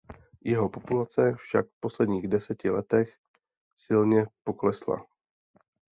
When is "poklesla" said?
4.43-5.05